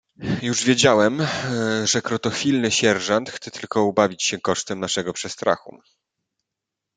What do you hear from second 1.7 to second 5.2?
że krotochwilny sierżant chce tylko ubawić się kosztem naszego